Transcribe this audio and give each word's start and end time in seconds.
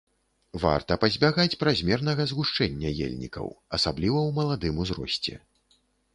Варта 0.61 0.95
пазбягаць 1.03 1.59
празмернага 1.63 2.25
згушчэння 2.31 2.89
ельнікаў, 3.09 3.45
асабліва 3.79 4.19
ў 4.27 4.31
маладым 4.41 4.83
узросце. 4.87 5.33